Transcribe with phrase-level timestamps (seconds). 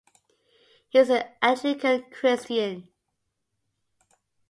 [0.89, 2.87] He is an Anglican Christian.